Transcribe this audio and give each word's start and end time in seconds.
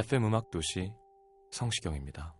FM 0.00 0.24
음악 0.24 0.50
도시 0.50 0.92
성시경입니다. 1.50 2.39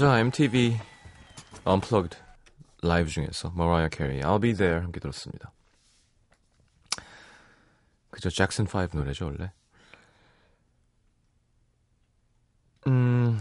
자, 0.00 0.18
MTV 0.18 0.78
Unplugged 1.66 2.16
라이브 2.82 3.10
중에서 3.10 3.50
머라이어 3.54 3.90
캐리 3.90 4.22
I'll 4.22 4.40
Be 4.40 4.54
There 4.54 4.80
함께 4.80 4.98
들었습니다. 4.98 5.52
그쵸 8.10 8.30
잭슨 8.30 8.64
5 8.64 8.96
노래죠, 8.96 9.26
원래. 9.26 9.52
음, 12.86 13.38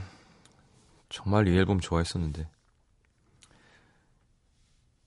정말 1.08 1.48
이 1.48 1.58
앨범 1.58 1.80
좋아했었는데. 1.80 2.50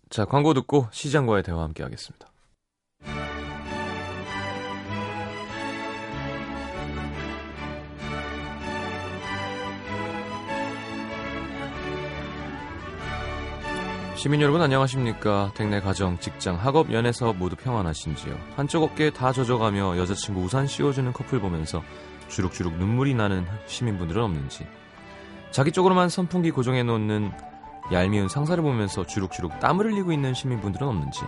자, 0.08 0.25
광고 0.25 0.55
듣고 0.55 0.89
시장과의 0.91 1.42
대화 1.42 1.64
함께 1.64 1.83
하겠습니다. 1.83 2.31
시민 14.23 14.41
여러분 14.41 14.62
안녕하십니까? 14.62 15.51
댁내 15.56 15.81
가정, 15.81 16.17
직장, 16.20 16.55
학업, 16.55 16.92
연애서 16.92 17.33
모두 17.33 17.56
평안하신지요? 17.56 18.39
한쪽 18.55 18.84
어깨에 18.84 19.11
다 19.11 19.33
젖어가며 19.33 19.98
여자친구 19.98 20.42
우산 20.42 20.69
씌워주는 20.69 21.13
커플 21.13 21.41
보면서 21.41 21.83
주룩주룩 22.29 22.74
눈물이 22.74 23.14
나는 23.14 23.45
시민분들은 23.67 24.23
없는지 24.23 24.64
자기 25.51 25.73
쪽으로만 25.73 26.08
선풍기 26.08 26.52
고정해 26.52 26.85
놓는 26.85 27.33
얄미운 27.91 28.29
상사를 28.29 28.63
보면서 28.63 29.05
주룩주룩 29.05 29.58
땀을 29.58 29.86
흘리고 29.86 30.13
있는 30.13 30.35
시민분들은 30.35 30.86
없는지 30.86 31.23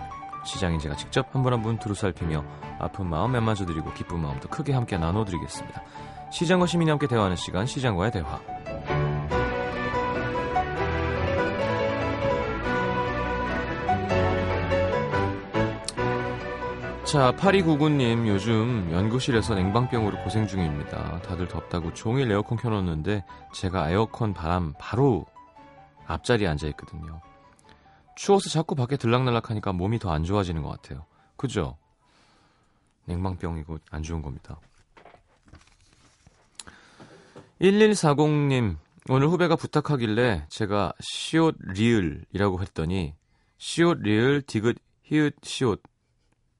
시장인 0.45 0.79
제가 0.79 0.95
직접 0.95 1.27
한 1.35 1.43
분 1.43 1.51
한분 1.51 1.77
두루 1.77 1.95
살피며 1.95 2.45
아픈 2.79 3.07
마음 3.07 3.33
매맞아드리고 3.33 3.93
기쁜 3.93 4.21
마음도 4.21 4.47
크게 4.47 4.71
함께 4.71 4.97
나눠드리겠습니다. 4.97 5.83
시장과 6.31 6.65
시민이 6.65 6.91
함께 6.91 7.07
대화하는 7.07 7.35
시간 7.35 7.65
시장과의 7.65 8.13
대화 8.13 8.39
자, 17.05 17.31
8299님, 17.33 18.27
요즘 18.27 18.89
연구실에서 18.91 19.53
냉방병으로 19.53 20.23
고생 20.23 20.47
중입니다. 20.47 21.21
다들 21.21 21.47
덥다고 21.47 21.93
종일 21.93 22.31
에어컨 22.31 22.57
켜놓는데, 22.57 23.23
제가 23.53 23.91
에어컨 23.91 24.33
바람 24.33 24.73
바로 24.79 25.27
앞자리에 26.07 26.47
앉아있거든요. 26.47 27.21
추워서 28.15 28.49
자꾸 28.49 28.73
밖에 28.73 28.97
들락날락 28.97 29.51
하니까 29.51 29.71
몸이 29.71 29.99
더 29.99 30.11
안 30.11 30.23
좋아지는 30.23 30.63
것 30.63 30.69
같아요. 30.69 31.05
그죠? 31.37 31.77
냉방병이고 33.05 33.77
안 33.91 34.01
좋은 34.01 34.23
겁니다. 34.23 34.59
1140님, 37.61 38.77
오늘 39.09 39.27
후배가 39.27 39.55
부탁하길래 39.55 40.47
제가 40.49 40.93
시옷 41.01 41.55
리을이라고 41.59 42.61
했더니, 42.63 43.13
시옷 43.57 43.99
리을 43.99 44.41
디귿 44.41 44.75
히읗 45.03 45.35
시옷 45.43 45.83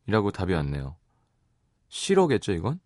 이라고 0.07 0.31
답이 0.31 0.53
왔네요. 0.53 0.95
싫어겠죠, 1.89 2.53
이건? 2.53 2.79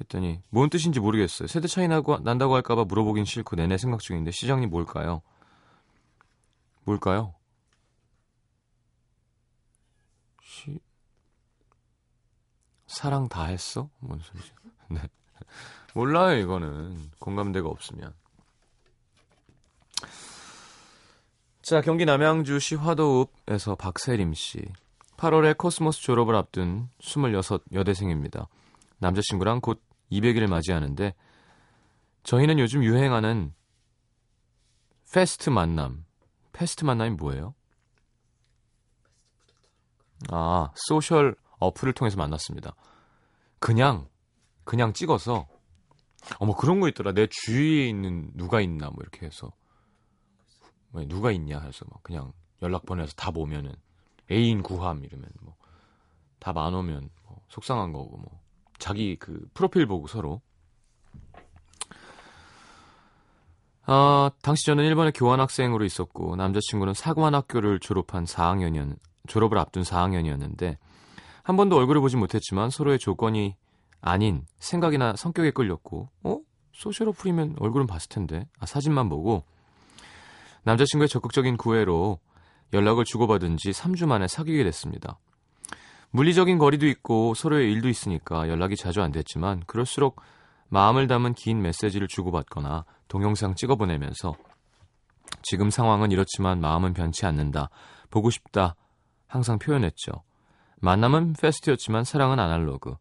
했더니 0.00 0.42
뭔 0.48 0.70
뜻인지 0.70 1.00
모르겠어요. 1.00 1.48
세대 1.48 1.66
차이 1.68 1.88
나고, 1.88 2.18
난다고 2.18 2.54
할까봐 2.54 2.84
물어보긴 2.84 3.24
싫고 3.24 3.56
내내 3.56 3.78
생각 3.78 4.00
중인데 4.00 4.30
시장님 4.30 4.70
뭘까요? 4.70 5.22
뭘까요? 6.84 7.34
시... 10.42 10.78
사랑 12.86 13.28
다 13.28 13.44
했어? 13.44 13.90
뭔 13.98 14.20
소리지? 14.20 14.52
네. 14.90 15.00
몰라요, 15.94 16.38
이거는. 16.38 17.10
공감대가 17.18 17.68
없으면. 17.68 18.14
자, 21.60 21.82
경기 21.82 22.06
남양주 22.06 22.60
시 22.60 22.76
화도읍에서 22.76 23.74
박세림 23.74 24.32
씨. 24.32 24.64
8월에 25.18 25.58
코스모스 25.58 26.00
졸업을 26.00 26.36
앞둔 26.36 26.88
26 27.00 27.64
여대생입니다. 27.72 28.48
남자친구랑 28.98 29.60
곧 29.60 29.82
200일을 30.12 30.46
맞이하는데 30.46 31.14
저희는 32.22 32.58
요즘 32.60 32.84
유행하는 32.84 33.52
fast 35.12 35.50
만남. 35.50 36.04
fast 36.52 36.84
만남이 36.84 37.16
뭐예요? 37.16 37.54
아, 40.30 40.70
social 40.74 41.34
어플을 41.58 41.94
통해서 41.94 42.16
만났습니다. 42.16 42.76
그냥 43.58 44.08
그냥 44.62 44.92
찍어서 44.92 45.48
어머 46.38 46.54
그런 46.54 46.78
거 46.78 46.88
있더라. 46.88 47.12
내 47.12 47.26
주위에 47.28 47.88
있는 47.88 48.30
누가 48.34 48.60
있나 48.60 48.86
뭐 48.86 48.98
이렇게 49.00 49.26
해서 49.26 49.50
뭐 50.90 51.04
누가 51.06 51.32
있냐 51.32 51.58
해서 51.58 51.84
막 51.90 52.02
그냥 52.04 52.32
연락 52.62 52.86
보내서 52.86 53.12
다 53.14 53.32
보면은 53.32 53.74
애인 54.30 54.62
구함 54.62 55.04
이러면 55.04 55.28
뭐 55.40 55.58
답 56.40 56.56
안 56.58 56.74
오면 56.74 57.10
뭐 57.24 57.40
속상한 57.48 57.92
거고 57.92 58.16
뭐 58.16 58.40
자기 58.78 59.16
그 59.16 59.48
프로필 59.54 59.86
보고 59.86 60.06
서로. 60.06 60.40
아 63.90 64.30
당시 64.42 64.66
저는 64.66 64.84
일본에 64.84 65.10
교환학생으로 65.12 65.84
있었고 65.84 66.36
남자친구는 66.36 66.92
사관학교를 66.94 67.80
졸업한 67.80 68.24
4학년이었 68.24 68.98
졸업을 69.26 69.58
앞둔 69.58 69.82
4학년이었는데 69.82 70.76
한 71.42 71.56
번도 71.56 71.76
얼굴을 71.76 72.00
보지 72.02 72.16
못했지만 72.16 72.68
서로의 72.70 72.98
조건이 72.98 73.56
아닌 74.00 74.44
생각이나 74.58 75.16
성격에 75.16 75.50
끌렸고 75.52 76.08
어? 76.22 76.38
소셜 76.72 77.08
어플이면 77.08 77.56
얼굴은 77.58 77.86
봤을 77.86 78.08
텐데. 78.10 78.46
아 78.58 78.66
사진만 78.66 79.08
보고 79.08 79.44
남자친구의 80.64 81.08
적극적인 81.08 81.56
구애로 81.56 82.20
연락을 82.72 83.04
주고받은 83.04 83.56
지 83.56 83.70
3주 83.70 84.06
만에 84.06 84.28
사귀게 84.28 84.64
됐습니다. 84.64 85.18
물리적인 86.10 86.58
거리도 86.58 86.86
있고 86.86 87.34
서로의 87.34 87.70
일도 87.72 87.88
있으니까 87.88 88.48
연락이 88.48 88.76
자주 88.76 89.02
안 89.02 89.12
됐지만 89.12 89.62
그럴수록 89.66 90.20
마음을 90.68 91.06
담은 91.06 91.34
긴 91.34 91.62
메시지를 91.62 92.08
주고받거나 92.08 92.84
동영상 93.08 93.54
찍어보내면서 93.54 94.34
지금 95.42 95.70
상황은 95.70 96.10
이렇지만 96.10 96.60
마음은 96.60 96.94
변치 96.94 97.26
않는다. 97.26 97.68
보고 98.10 98.30
싶다. 98.30 98.74
항상 99.26 99.58
표현했죠. 99.58 100.22
만남은 100.80 101.34
페스트였지만 101.34 102.04
사랑은 102.04 102.38
아날로그. 102.38 102.94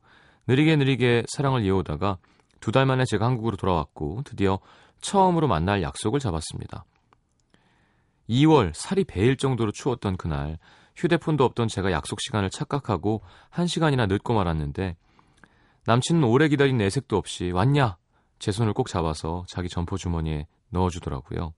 느리게 0.48 0.76
느리게 0.76 1.24
사랑을 1.28 1.64
이어오다가 1.64 2.18
두 2.60 2.72
달 2.72 2.86
만에 2.86 3.06
제가 3.06 3.26
한국으로 3.26 3.56
돌아왔고 3.56 4.24
드디어 4.26 4.60
처음으로 5.00 5.48
만날 5.48 5.82
약속을 5.82 6.20
잡았습니다. 6.20 6.86
2월 8.30 8.74
살이 8.74 9.04
베일 9.04 9.38
정도로 9.38 9.72
추웠던 9.72 10.18
그날 10.18 10.58
휴대폰도 10.96 11.44
없던 11.44 11.68
제가 11.68 11.92
약속 11.92 12.20
시간을 12.22 12.50
착각하고 12.50 13.22
1시간이나 13.52 14.08
늦고 14.08 14.34
말았는데 14.34 14.98
남친은 15.86 16.24
오래 16.24 16.48
기다린 16.48 16.78
내색도 16.78 17.18
없이 17.18 17.52
왔냐? 17.52 17.98
제 18.40 18.52
손을 18.52 18.74
꼭 18.74 18.88
잡아서 18.88 19.46
자기 19.48 19.70
점퍼 19.70 19.98
주머니에 19.98 20.48
넣어주더라고요. 20.70 21.54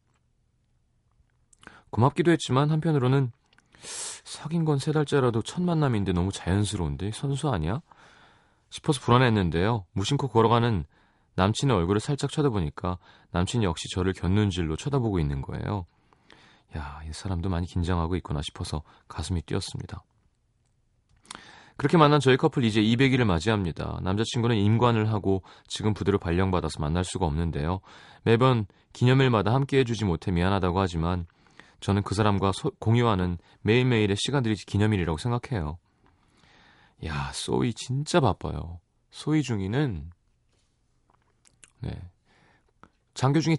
고맙기도 1.89 2.31
했지만 2.31 2.69
한편으로는 2.69 3.31
사귄 4.23 4.65
건 4.65 4.77
세 4.77 4.91
달째라도 4.91 5.41
첫 5.41 5.63
만남인데 5.63 6.13
너무 6.13 6.31
자연스러운데 6.31 7.11
선수 7.11 7.49
아니야? 7.49 7.81
싶어서 8.69 9.01
불안했는데요. 9.01 9.85
무심코 9.93 10.27
걸어가는 10.27 10.85
남친의 11.35 11.75
얼굴을 11.75 11.99
살짝 11.99 12.29
쳐다보니까 12.29 12.99
남친이 13.31 13.65
역시 13.65 13.89
저를 13.89 14.13
곁눈질로 14.13 14.75
쳐다보고 14.75 15.19
있는 15.19 15.41
거예요. 15.41 15.85
야, 16.77 17.01
이 17.07 17.13
사람도 17.13 17.49
많이 17.49 17.65
긴장하고 17.67 18.15
있구나 18.17 18.41
싶어서 18.41 18.83
가슴이 19.07 19.41
뛰었습니다. 19.41 20.03
그렇게 21.77 21.97
만난 21.97 22.19
저희 22.19 22.35
커플 22.35 22.65
이제 22.65 22.81
200일을 22.81 23.23
맞이합니다. 23.23 23.99
남자친구는 24.03 24.57
임관을 24.57 25.13
하고 25.13 25.43
지금 25.65 25.93
부대로 25.93 26.19
발령받아서 26.19 26.81
만날 26.81 27.05
수가 27.05 27.25
없는데요. 27.25 27.79
매번 28.23 28.65
기념일마다 28.91 29.53
함께 29.53 29.79
해주지 29.79 30.03
못해 30.03 30.31
미안하다고 30.31 30.77
하지만 30.77 31.25
저는 31.79 32.03
그 32.03 32.15
사람과 32.15 32.51
소, 32.51 32.71
공유하는 32.79 33.37
매일매일의 33.61 34.17
시간들이 34.17 34.55
기념일이라고 34.55 35.17
생각해요. 35.17 35.77
야, 37.05 37.31
소이 37.33 37.73
진짜 37.73 38.19
바빠요. 38.19 38.81
소이 39.11 39.41
중이는 39.41 40.09
네. 41.79 42.01
장교 43.13 43.39
중에 43.39 43.55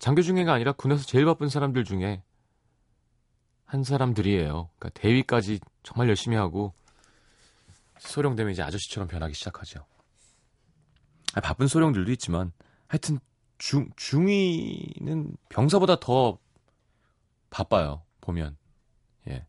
장교 0.00 0.22
중에가 0.22 0.52
아니라 0.54 0.72
군에서 0.72 1.04
제일 1.04 1.26
바쁜 1.26 1.48
사람들 1.50 1.84
중에 1.84 2.22
한 3.68 3.84
사람들이에요. 3.84 4.70
그러니까 4.78 5.00
대위까지 5.00 5.60
정말 5.82 6.08
열심히 6.08 6.38
하고 6.38 6.72
소령되면 7.98 8.50
이제 8.52 8.62
아저씨처럼 8.62 9.08
변하기 9.08 9.34
시작하죠. 9.34 9.84
아, 11.34 11.40
바쁜 11.42 11.66
소령들도 11.66 12.10
있지만 12.12 12.52
하여튼 12.86 13.18
중 13.58 13.90
중위는 13.94 15.36
병사보다 15.50 16.00
더 16.00 16.38
바빠요. 17.50 18.02
보면 18.22 18.56
예. 19.28 19.46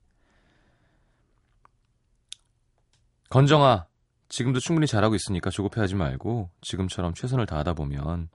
건정아, 3.30 3.88
지금도 4.28 4.60
충분히 4.60 4.86
잘하고 4.86 5.16
있으니까 5.16 5.50
조급해하지 5.50 5.96
말고 5.96 6.50
지금처럼 6.60 7.14
최선을 7.14 7.46
다하다 7.46 7.74
보면 7.74 8.28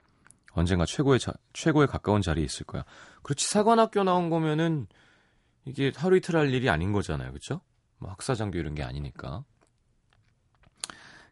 언젠가 0.53 0.85
최고의 0.85 1.19
자, 1.19 1.33
최고에 1.53 1.85
가까운 1.85 2.23
자리에 2.23 2.43
있을 2.43 2.65
거야. 2.65 2.85
그렇지 3.21 3.47
사관학교 3.47 4.03
나온 4.03 4.31
거면은 4.31 4.87
이게 5.65 5.91
하루 5.95 6.15
이틀 6.15 6.35
할 6.35 6.53
일이 6.53 6.69
아닌 6.69 6.91
거잖아요, 6.91 7.29
그렇죠? 7.29 7.61
뭐 7.97 8.11
학사장교 8.11 8.57
이런 8.57 8.75
게 8.75 8.83
아니니까. 8.83 9.43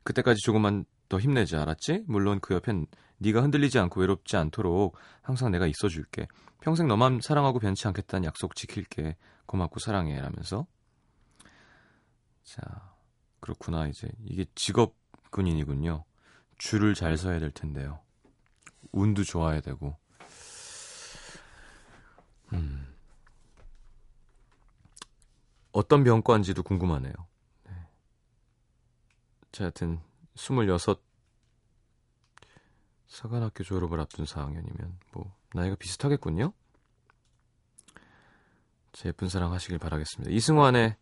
그때까지 0.03 0.41
조금만 0.41 0.85
더 1.07 1.19
힘내자, 1.19 1.62
알았지? 1.62 2.06
물론 2.07 2.39
그 2.39 2.56
옆엔 2.56 2.88
네가 3.19 3.41
흔들리지 3.41 3.80
않고 3.80 4.01
외롭지 4.01 4.35
않도록 4.35 4.97
항상 5.21 5.51
내가 5.51 5.68
있어줄게. 5.68 6.27
평생 6.59 6.88
너만 6.88 7.19
사랑하고 7.21 7.59
변치 7.59 7.88
않겠다는 7.88 8.25
약속 8.25 8.56
지킬게. 8.56 9.15
고맙고 9.45 9.80
사랑해. 9.80 10.19
라면서. 10.19 10.65
자, 12.44 12.62
그렇구나. 13.39 13.88
이제 13.88 14.09
이게 14.25 14.45
직업 14.56 14.95
군인이군요. 15.31 16.03
줄을 16.57 16.94
잘 16.95 17.18
서야 17.18 17.39
될 17.39 17.51
텐데요. 17.51 18.00
운도 18.91 19.24
좋아야 19.24 19.62
되고. 19.62 19.97
음. 22.53 22.93
어떤 25.74 26.04
병과인지도 26.04 26.64
궁금하네요. 26.64 27.14
네. 27.66 27.72
자, 29.52 29.66
하여튼 29.66 30.00
26 30.36 31.04
사관학교 33.08 33.64
졸업을 33.64 34.00
앞둔 34.00 34.25
4학년이면 34.25 34.94
뭐 35.12 35.36
나이가 35.54 35.75
비슷하겠군요. 35.75 36.54
제 38.94 39.10
예쁜 39.10 39.28
사랑 39.28 39.52
하시길 39.52 39.80
바라겠습니다. 39.80 40.34
이승환의 40.34 40.96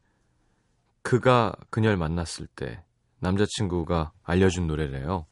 그가 1.01 1.53
그녀를 1.69 1.97
만났을 1.97 2.47
때 2.47 2.83
남자친구가 3.19 4.13
알려준 4.23 4.67
노래래요. 4.67 5.25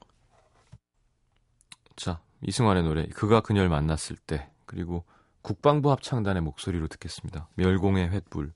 자, 1.96 2.22
이승환의 2.42 2.84
노래 2.84 3.08
그가 3.08 3.42
그녀를 3.42 3.70
만났을 3.70 4.16
때 4.16 4.50
그리고 4.66 5.06
국방부 5.42 5.92
합창단의 5.92 6.42
목소리로 6.44 6.88
듣겠습니다. 6.88 7.50
멸공의 7.56 8.10
횃불. 8.10 8.52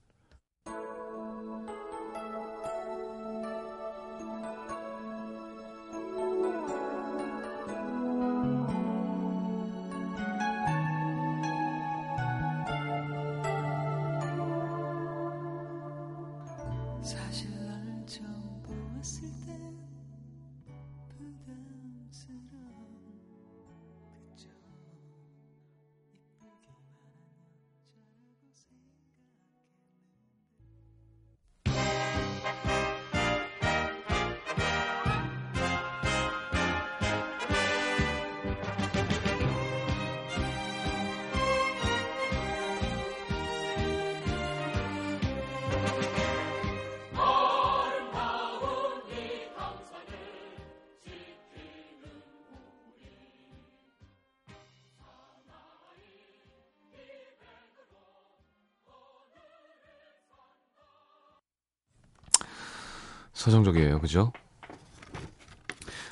서정적이에요. 63.44 64.00
그죠? 64.00 64.32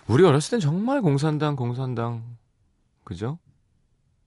우리 0.05 0.25
어렸을 0.25 0.51
땐 0.51 0.59
정말 0.59 1.01
공산당, 1.01 1.55
공산당, 1.55 2.37
그죠? 3.05 3.39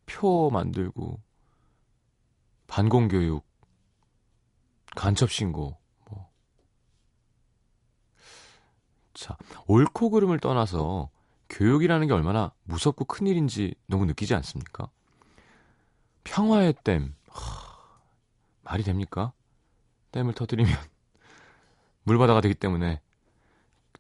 표 0.07 0.49
만들고, 0.51 1.21
반공교육, 2.67 3.45
간첩신고, 4.97 5.77
뭐. 6.09 6.31
자, 9.13 9.37
옳고 9.67 10.09
그름을 10.09 10.39
떠나서 10.39 11.11
교육이라는 11.51 12.07
게 12.07 12.13
얼마나 12.15 12.53
무섭고 12.63 13.05
큰일인지 13.05 13.75
너무 13.87 14.07
느끼지 14.07 14.35
않습니까? 14.35 14.89
평화의 16.25 16.73
댐, 16.83 17.15
하, 17.29 18.01
말이 18.63 18.83
됩니까? 18.83 19.35
댐을 20.13 20.33
터뜨리면 20.33 20.75
물바다가 22.05 22.41
되기 22.41 22.55
때문에 22.55 23.01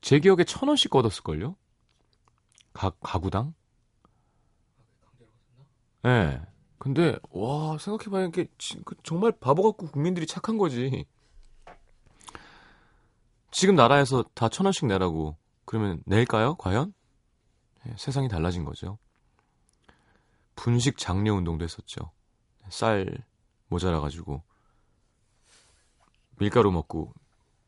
제 0.00 0.18
기억에 0.20 0.44
천 0.44 0.68
원씩 0.68 0.94
얻었을걸요? 0.94 1.56
각 2.72 2.96
가구당? 3.00 3.54
예. 6.04 6.08
네. 6.08 6.42
근데 6.78 7.16
와 7.30 7.78
생각해봐야 7.78 8.26
이게 8.26 8.46
지- 8.58 8.78
그 8.84 8.94
정말 9.02 9.32
바보 9.32 9.62
같고 9.62 9.86
국민들이 9.90 10.26
착한 10.26 10.58
거지. 10.58 11.06
지금 13.50 13.74
나라에서 13.76 14.24
다 14.34 14.48
천 14.48 14.66
원씩 14.66 14.86
내라고 14.86 15.36
그러면 15.64 16.02
낼까요? 16.04 16.56
과연? 16.56 16.92
예, 17.88 17.94
세상이 17.96 18.28
달라진 18.28 18.64
거죠. 18.64 18.98
분식 20.56 20.98
장려 20.98 21.32
운동도 21.34 21.64
했었죠. 21.64 22.10
쌀 22.68 23.24
모자라 23.68 24.00
가지고 24.00 24.42
밀가루 26.38 26.70
먹고 26.70 27.14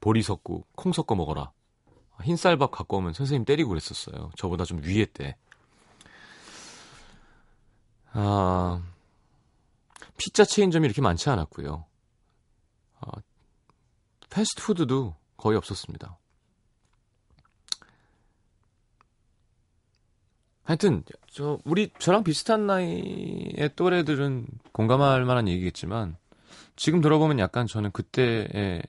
보리 0.07 0.23
섞고 0.23 0.69
콩 0.77 0.93
섞어 0.93 1.17
먹어라. 1.17 1.51
흰쌀밥 2.23 2.71
갖고 2.71 2.99
오면 2.99 3.13
선생님 3.13 3.45
때리고 3.45 3.71
그랬었어요. 3.71 4.31
저보다 4.37 4.65
좀 4.65 4.81
위에 4.85 5.05
때. 5.07 5.37
아, 8.13 8.81
피자 10.17 10.45
체인점이 10.45 10.87
이렇게 10.87 11.03
많지 11.03 11.29
않았고요. 11.29 11.87
아, 13.01 13.11
패스트푸드도 14.31 15.17
거의 15.37 15.59
없었습니다. 15.59 16.17
하여튼 20.63 21.03
저 21.33 21.59
우리 21.65 21.91
저랑 21.99 22.23
비슷한 22.23 22.69
나이의 22.69 23.71
또래들은 23.75 24.47
공감할 24.71 25.25
만한 25.25 25.49
얘기겠지만 25.49 26.17
지금 26.77 27.01
들어보면 27.01 27.41
약간 27.41 27.67
저는 27.67 27.91
그때에 27.91 28.83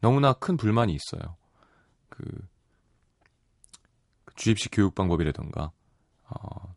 너무나 0.00 0.32
큰 0.32 0.56
불만이 0.56 0.92
있어요. 0.94 1.36
그, 2.08 2.24
그 4.24 4.34
주입식 4.36 4.70
교육 4.72 4.94
방법이라던가, 4.94 5.72
어, 6.28 6.74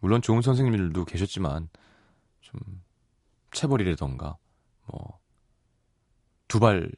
물론 0.00 0.22
좋은 0.22 0.42
선생님들도 0.42 1.04
계셨지만, 1.04 1.68
좀, 2.40 2.60
체벌이라던가, 3.52 4.36
뭐, 4.86 5.18
두 6.48 6.60
발 6.60 6.90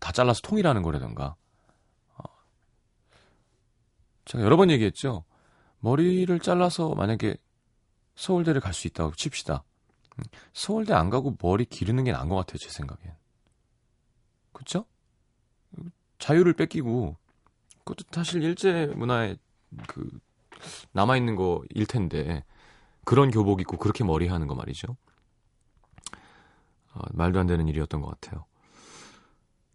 다 0.00 0.12
잘라서 0.12 0.40
통일하는 0.42 0.82
거라던가, 0.82 1.34
어, 2.16 2.22
제가 4.24 4.44
여러 4.44 4.56
번 4.56 4.70
얘기했죠. 4.70 5.24
머리를 5.80 6.38
잘라서 6.40 6.94
만약에 6.94 7.36
서울대를 8.16 8.60
갈 8.60 8.72
수 8.74 8.86
있다고 8.88 9.12
칩시다. 9.16 9.64
음, 10.18 10.24
서울대 10.52 10.92
안 10.94 11.10
가고 11.10 11.36
머리 11.40 11.64
기르는 11.64 12.04
게 12.04 12.12
나은 12.12 12.28
것 12.28 12.36
같아요, 12.36 12.58
제 12.58 12.68
생각엔. 12.70 13.16
그쵸? 14.52 14.84
자유를 16.18 16.54
뺏기고, 16.54 17.16
그것도 17.84 18.04
사실 18.10 18.42
일제 18.42 18.86
문화에 18.96 19.36
그, 19.86 20.08
남아 20.92 21.16
있는 21.16 21.36
거일 21.36 21.86
텐데, 21.86 22.44
그런 23.04 23.30
교복 23.30 23.60
입고 23.60 23.78
그렇게 23.78 24.04
머리 24.04 24.28
하는 24.28 24.46
거 24.48 24.54
말이죠. 24.54 24.96
어, 26.94 27.00
말도 27.12 27.38
안 27.38 27.46
되는 27.46 27.66
일이었던 27.68 28.00
것 28.00 28.20
같아요. 28.20 28.44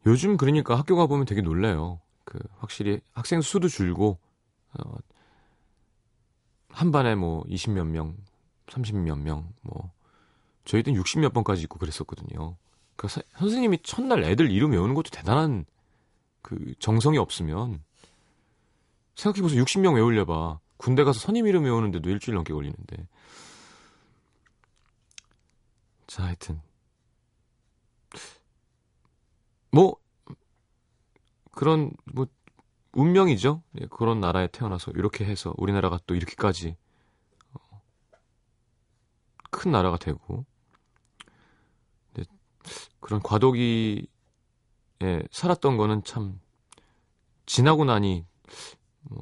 요즘 0.06 0.38
그러니까 0.38 0.78
학교 0.78 0.96
가 0.96 1.08
보면 1.08 1.26
되게 1.26 1.42
놀래요. 1.42 2.02
그, 2.26 2.40
확실히 2.58 3.00
학생 3.14 3.42
수도 3.42 3.68
줄고, 3.68 4.20
어, 4.74 4.96
한 6.70 6.92
반에 6.92 7.16
뭐 7.16 7.44
20몇 7.44 7.86
명, 7.86 8.18
30몇 8.68 9.18
명, 9.20 9.54
뭐, 9.62 9.92
저희 10.66 10.84
때는 10.84 11.00
60몇 11.02 11.34
번까지 11.34 11.64
있고 11.64 11.78
그랬었거든요. 11.80 12.58
그 12.96 13.08
사- 13.08 13.22
선생님이 13.38 13.80
첫날 13.84 14.24
애들 14.24 14.52
이름 14.52 14.72
외우는 14.72 14.94
것도 14.96 15.10
대단한 15.12 15.66
그 16.42 16.74
정성이 16.80 17.18
없으면 17.18 17.84
생각해보세요. 19.16 19.64
60명 19.64 19.96
외우려봐. 19.96 20.60
군대 20.78 21.04
가서 21.04 21.20
선임 21.20 21.48
이름 21.48 21.64
외우는데도 21.64 22.10
일주일 22.10 22.36
넘게 22.36 22.54
걸리는데. 22.54 23.08
자, 26.08 26.24
하여튼. 26.26 26.62
뭐, 29.72 29.96
그런, 31.52 31.92
뭐, 32.06 32.28
운명이죠. 32.92 33.64
예, 33.82 33.88
그런 33.88 34.20
나라에 34.20 34.48
태어나서 34.48 34.92
이렇게 34.92 35.26
해서 35.26 35.54
우리나라가 35.58 36.00
또 36.06 36.14
이렇게까지 36.14 36.76
어, 37.54 37.82
큰 39.50 39.72
나라가 39.72 39.98
되고 39.98 40.46
그런 43.14 43.22
과도기에 43.22 44.08
살았던 45.30 45.78
거는 45.78 46.04
참 46.04 46.40
지나고 47.46 47.86
나니 47.86 48.26
뭐 49.02 49.22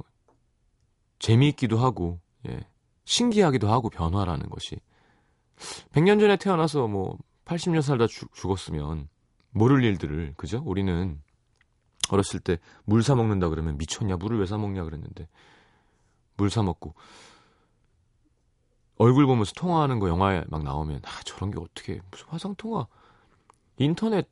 재미있기도 1.19 1.77
하고 1.77 2.21
예, 2.47 2.65
신기하기도 3.03 3.69
하고 3.69 3.89
변화라는 3.89 4.49
것이 4.49 4.77
100년 5.91 6.21
전에 6.21 6.37
태어나서 6.37 6.87
뭐 6.87 7.17
80년 7.43 7.81
살다 7.81 8.07
죽- 8.07 8.33
죽었으면 8.33 9.09
모를 9.49 9.83
일들을 9.83 10.35
그죠? 10.37 10.61
우리는 10.65 11.21
어렸을 12.09 12.39
때 12.39 12.59
물 12.85 13.03
사 13.03 13.15
먹는다 13.15 13.49
그러면 13.49 13.77
미쳤냐 13.77 14.15
물을 14.15 14.39
왜 14.39 14.45
사 14.45 14.57
먹냐 14.57 14.85
그랬는데 14.85 15.27
물 16.37 16.49
사 16.49 16.63
먹고 16.63 16.95
얼굴 18.97 19.25
보면서 19.25 19.51
통화하는 19.53 19.99
거 19.99 20.07
영화에 20.07 20.45
막 20.47 20.63
나오면 20.63 21.01
아 21.03 21.21
저런 21.25 21.51
게 21.51 21.59
어떻게 21.59 21.99
무슨 22.09 22.27
화상 22.29 22.55
통화 22.55 22.87
인터넷 23.81 24.27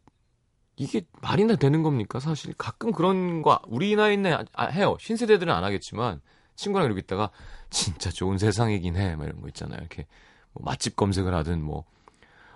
이게 0.78 1.02
말이나 1.22 1.56
되는 1.58 1.84
겁니까 1.84 2.20
사실 2.20 2.54
가끔 2.58 2.92
그런 2.92 3.42
거 3.42 3.62
우리 3.68 3.96
나이는 3.96 4.34
아- 4.34 4.46
아, 4.54 4.66
해요 4.68 4.98
신세대들은 5.00 5.54
안 5.54 5.64
하겠지만 5.64 6.22
친구랑 6.56 6.86
이러고 6.88 7.00
있다가 7.00 7.32
진짜 7.70 8.12
좋은 8.12 8.38
세상이긴 8.38 8.96
해 8.98 9.16
막 9.16 9.26
이런 9.26 9.42
거 9.42 9.48
있잖아요 9.50 9.80
이렇게 9.80 10.08
뭐 10.54 10.64
맛집 10.66 10.96
검색을 10.96 11.34
하든 11.36 11.62
뭐 11.64 11.86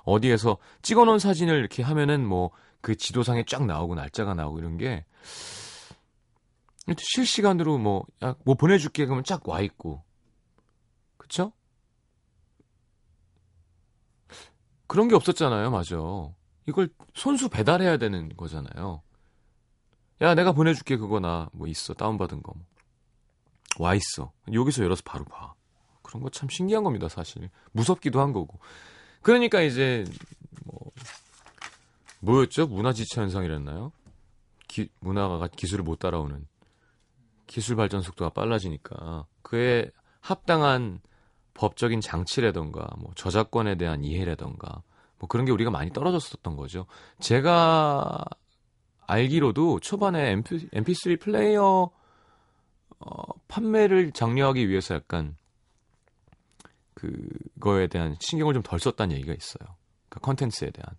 어디에서 0.05 0.57
찍어놓은 0.83 1.19
사진을 1.19 1.57
이렇게 1.59 1.83
하면은 1.83 2.25
뭐 2.27 2.51
그 2.81 2.97
지도상에 2.97 3.45
쫙 3.47 3.65
나오고 3.65 3.95
날짜가 3.95 4.33
나오고 4.33 4.59
이런 4.59 4.77
게 4.77 5.05
실시간으로 6.97 7.77
뭐, 7.77 8.05
야, 8.23 8.35
뭐 8.43 8.55
보내줄게 8.55 9.05
그러면 9.05 9.23
쫙 9.23 9.47
와 9.47 9.61
있고. 9.61 10.03
그쵸? 11.17 11.53
그런 14.87 15.07
게 15.07 15.15
없었잖아요, 15.15 15.71
맞아. 15.71 15.95
이걸 16.67 16.89
손수 17.13 17.49
배달해야 17.49 17.97
되는 17.97 18.29
거잖아요. 18.35 19.01
야, 20.21 20.35
내가 20.35 20.51
보내줄게 20.53 20.97
그거 20.97 21.19
나 21.19 21.49
뭐 21.53 21.67
있어 21.67 21.93
다운받은 21.93 22.43
거. 22.43 22.53
와 23.79 23.95
있어. 23.95 24.31
여기서 24.51 24.83
열어서 24.83 25.01
바로 25.05 25.25
봐. 25.25 25.53
그런 26.03 26.21
거 26.21 26.29
참 26.29 26.47
신기한 26.49 26.83
겁니다, 26.83 27.09
사실. 27.09 27.49
무섭기도 27.71 28.21
한 28.21 28.31
거고. 28.33 28.59
그러니까 29.21 29.61
이제 29.61 30.03
뭐 30.65 30.91
뭐였죠? 32.19 32.67
문화 32.67 32.93
지체 32.93 33.19
현상이랬나요? 33.21 33.91
기, 34.67 34.89
문화가 34.99 35.47
기술을 35.47 35.83
못 35.83 35.99
따라오는 35.99 36.47
기술 37.47 37.75
발전 37.75 38.01
속도가 38.01 38.29
빨라지니까 38.31 39.25
그에 39.41 39.91
합당한 40.21 40.99
법적인 41.53 42.01
장치라던가 42.01 42.87
뭐 42.97 43.11
저작권에 43.15 43.75
대한 43.75 44.03
이해라던가 44.03 44.81
뭐 45.23 45.27
그런 45.29 45.45
게 45.45 45.53
우리가 45.53 45.71
많이 45.71 45.89
떨어졌었던 45.89 46.57
거죠. 46.57 46.85
제가 47.21 48.25
알기로도 49.07 49.79
초반에 49.79 50.31
MP, 50.31 50.67
MP3 50.71 51.17
플레이어 51.21 51.89
어, 52.99 53.23
판매를 53.47 54.11
장려하기 54.11 54.67
위해서 54.67 54.95
약간 54.95 55.37
그거에 56.93 57.87
대한 57.87 58.17
신경을 58.19 58.53
좀 58.53 58.63
덜 58.63 58.81
썼다는 58.81 59.15
얘기가 59.15 59.33
있어요. 59.33 59.77
그 60.09 60.19
컨텐츠에 60.19 60.71
대한. 60.71 60.89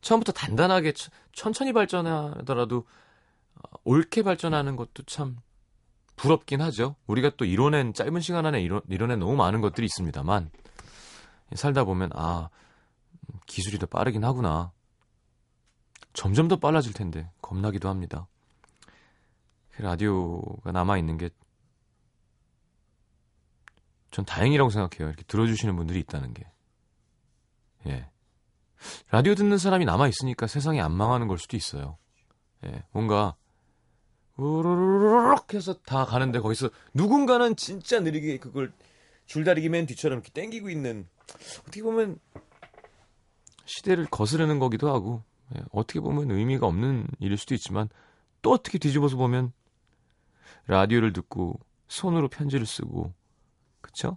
처음부터 0.00 0.32
단단하게 0.32 0.90
천- 0.92 1.12
천천히 1.32 1.72
발전하더라도 1.72 2.78
어, 3.54 3.76
옳게 3.84 4.24
발전하는 4.24 4.74
것도 4.74 5.04
참 5.04 5.36
부럽긴 6.16 6.60
하죠. 6.60 6.96
우리가 7.06 7.30
또 7.36 7.44
이뤄낸 7.44 7.94
짧은 7.94 8.20
시간 8.20 8.46
안에 8.46 8.60
이뤄, 8.62 8.82
이뤄낸 8.90 9.20
너무 9.20 9.36
많은 9.36 9.60
것들이 9.60 9.84
있습니다만 9.84 10.50
살다 11.54 11.84
보면 11.84 12.10
아 12.14 12.48
음, 12.52 12.63
기술이 13.46 13.78
더 13.78 13.86
빠르긴 13.86 14.24
하구나. 14.24 14.72
점점 16.12 16.48
더 16.48 16.56
빨라질 16.56 16.92
텐데 16.92 17.30
겁나기도 17.42 17.88
합니다. 17.88 18.28
그 19.72 19.82
라디오가 19.82 20.72
남아 20.72 20.98
있는 20.98 21.18
게 21.18 21.30
전 24.14 24.24
다행이라고 24.24 24.70
생각해요. 24.70 25.08
이렇게 25.08 25.24
들어주시는 25.24 25.74
분들이 25.74 25.98
있다는 25.98 26.34
게. 26.34 26.46
예. 27.88 28.08
라디오 29.10 29.34
듣는 29.34 29.58
사람이 29.58 29.84
남아 29.86 30.06
있으니까 30.06 30.46
세상이 30.46 30.80
안 30.80 30.92
망하는 30.92 31.26
걸 31.26 31.36
수도 31.36 31.56
있어요. 31.56 31.98
예. 32.64 32.84
뭔가 32.92 33.34
우르르륵 34.36 35.52
해서 35.52 35.74
다 35.80 36.04
가는데 36.04 36.38
거기서 36.38 36.70
누군가는 36.92 37.56
진짜 37.56 37.98
느리게 37.98 38.38
그걸 38.38 38.72
줄다리기 39.26 39.68
맨 39.68 39.84
뒤처럼 39.86 40.18
이렇게 40.20 40.30
땡기고 40.30 40.70
있는 40.70 41.08
어떻게 41.62 41.82
보면 41.82 42.20
시대를 43.64 44.06
거스르는 44.06 44.58
거기도 44.58 44.92
하고 44.92 45.22
예, 45.56 45.62
어떻게 45.72 46.00
보면 46.00 46.30
의미가 46.30 46.66
없는 46.66 47.06
일일 47.18 47.36
수도 47.36 47.54
있지만 47.54 47.88
또 48.42 48.52
어떻게 48.52 48.78
뒤집어서 48.78 49.16
보면 49.16 49.52
라디오를 50.66 51.12
듣고 51.12 51.58
손으로 51.88 52.28
편지를 52.28 52.66
쓰고 52.66 53.12
그쵸? 53.80 54.16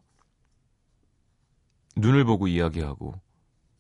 눈을 1.96 2.26
보고 2.26 2.48
이야기하고 2.48 3.20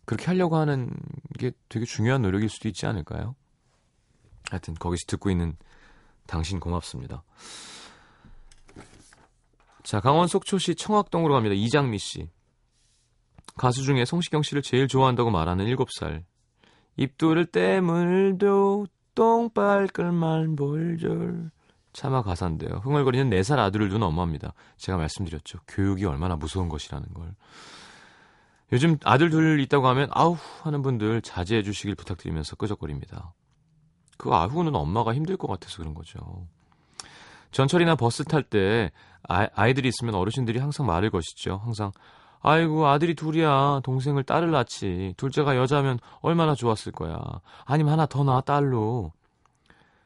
그렇게 0.05 0.25
하려고 0.25 0.57
하는 0.57 0.89
게 1.37 1.51
되게 1.69 1.85
중요한 1.85 2.21
노력일 2.21 2.49
수도 2.49 2.67
있지 2.67 2.85
않을까요? 2.85 3.35
하여튼 4.49 4.73
거기서 4.75 5.05
듣고 5.07 5.29
있는 5.29 5.55
당신 6.25 6.59
고맙습니다. 6.59 7.23
자, 9.83 9.99
강원 9.99 10.27
속초시 10.27 10.75
청학동으로 10.75 11.33
갑니다. 11.33 11.55
이장미 11.55 11.97
씨. 11.97 12.29
가수 13.57 13.83
중에 13.83 14.05
성시경 14.05 14.43
씨를 14.43 14.61
제일 14.61 14.87
좋아한다고 14.87 15.31
말하는 15.31 15.65
7살. 15.65 16.23
입술을 16.95 17.47
떼물도 17.47 18.87
똥빨끌말 19.15 20.55
볼줄 20.55 21.51
차마 21.93 22.21
가사인데요. 22.21 22.81
흥얼거리는 22.83 23.29
4살 23.29 23.57
아들을 23.57 23.89
둔 23.89 24.03
엄마입니다. 24.03 24.53
제가 24.77 24.97
말씀드렸죠. 24.99 25.59
교육이 25.67 26.05
얼마나 26.05 26.35
무서운 26.35 26.69
것이라는 26.69 27.11
걸. 27.13 27.33
요즘 28.71 28.97
아들 29.03 29.29
둘 29.29 29.59
있다고 29.61 29.87
하면 29.87 30.09
아우 30.11 30.37
하는 30.61 30.81
분들 30.81 31.21
자제해 31.21 31.63
주시길 31.63 31.95
부탁드리면서 31.95 32.55
끄적거립니다. 32.57 33.33
그 34.17 34.33
아후는 34.33 34.75
엄마가 34.75 35.13
힘들 35.13 35.37
것 35.37 35.47
같아서 35.47 35.77
그런 35.77 35.93
거죠. 35.93 36.47
전철이나 37.51 37.95
버스 37.95 38.23
탈 38.23 38.43
때 38.43 38.91
아, 39.27 39.67
이들이 39.67 39.87
있으면 39.89 40.15
어르신들이 40.15 40.59
항상 40.59 40.85
말을 40.85 41.09
거시죠. 41.09 41.61
항상 41.63 41.91
아이고 42.41 42.87
아들이 42.87 43.15
둘이야 43.15 43.81
동생을 43.83 44.23
딸을 44.23 44.51
낳지 44.51 45.13
둘째가 45.17 45.57
여자면 45.57 45.99
얼마나 46.21 46.55
좋았을 46.55 46.91
거야 46.91 47.19
아니면 47.65 47.93
하나 47.93 48.05
더 48.05 48.23
낳아 48.23 48.41
딸로 48.41 49.11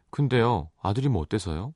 근데요 0.10 0.70
아들이 0.82 1.10
뭐 1.10 1.22
어때서요? 1.22 1.74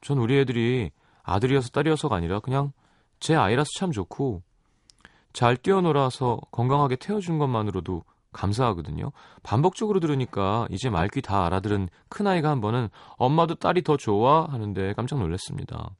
전 0.00 0.18
우리 0.18 0.38
애들이 0.38 0.90
아들이어서 1.22 1.70
딸이어서가 1.70 2.16
아니라 2.16 2.40
그냥 2.40 2.72
제 3.20 3.34
아이라서 3.34 3.68
참 3.78 3.90
좋고 3.92 4.42
잘 5.32 5.56
뛰어놀아서 5.56 6.38
건강하게 6.50 6.96
태워준 6.96 7.38
것만으로도 7.38 8.04
감사하거든요. 8.32 9.12
반복적으로 9.42 9.98
들으니까 10.00 10.66
이제 10.70 10.90
말귀 10.90 11.22
다 11.22 11.46
알아들은 11.46 11.88
큰아이가 12.08 12.50
한 12.50 12.60
번은 12.60 12.88
엄마도 13.16 13.54
딸이 13.54 13.82
더 13.82 13.96
좋아 13.96 14.46
하는데 14.46 14.92
깜짝 14.94 15.18
놀랐습니다. 15.18 15.90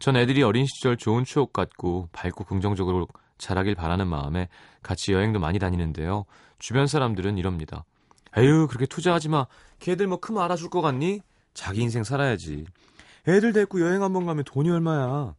전 0.00 0.16
애들이 0.16 0.42
어린 0.42 0.64
시절 0.66 0.96
좋은 0.96 1.24
추억 1.24 1.52
같고 1.52 2.08
밝고 2.12 2.44
긍정적으로 2.44 3.06
자라길 3.36 3.74
바라는 3.74 4.06
마음에 4.08 4.48
같이 4.82 5.12
여행도 5.12 5.38
많이 5.38 5.58
다니는데요. 5.58 6.24
주변 6.58 6.86
사람들은 6.86 7.36
이럽니다. 7.38 7.84
에휴 8.36 8.66
그렇게 8.66 8.86
투자하지 8.86 9.28
마. 9.28 9.46
걔들 9.78 10.06
뭐 10.06 10.18
크면 10.18 10.42
알아줄 10.42 10.70
것 10.70 10.80
같니? 10.80 11.20
자기 11.52 11.82
인생 11.82 12.02
살아야지. 12.02 12.64
애들 13.28 13.52
데리고 13.52 13.80
여행 13.82 14.02
한번 14.02 14.24
가면 14.24 14.44
돈이 14.44 14.70
얼마야. 14.70 15.34